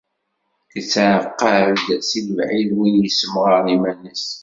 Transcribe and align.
Ittaɛqal-d 0.79 1.87
si 2.09 2.19
lebɛid 2.27 2.69
win 2.77 2.97
yessemɣaren 3.03 3.73
iman-is. 3.75 4.25